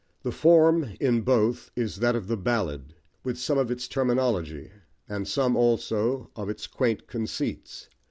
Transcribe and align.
The 0.23 0.31
form 0.31 0.93
in 0.99 1.21
both 1.21 1.69
is 1.75 1.97
that 1.97 2.15
of 2.15 2.27
the 2.27 2.35
ballad, 2.35 2.95
with 3.23 3.37
some 3.37 3.59
of 3.59 3.69
its 3.69 3.87
terminology, 3.87 4.71
and 5.07 5.27
some 5.27 5.55
also 5.55 6.31
of 6.35 6.49
its 6.49 6.65
quaint 6.65 7.05
conceits. 7.05 7.87